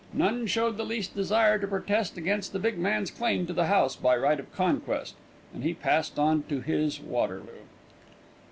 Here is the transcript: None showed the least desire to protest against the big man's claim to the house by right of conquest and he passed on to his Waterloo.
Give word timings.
None 0.15 0.47
showed 0.47 0.77
the 0.77 0.83
least 0.83 1.13
desire 1.15 1.59
to 1.59 1.67
protest 1.67 2.17
against 2.17 2.53
the 2.53 2.57
big 2.59 2.75
man's 2.79 3.11
claim 3.11 3.45
to 3.45 3.53
the 3.53 3.67
house 3.67 3.95
by 3.95 4.17
right 4.17 4.39
of 4.39 4.51
conquest 4.51 5.13
and 5.53 5.63
he 5.63 5.75
passed 5.75 6.17
on 6.17 6.41
to 6.49 6.59
his 6.59 6.99
Waterloo. 6.99 7.61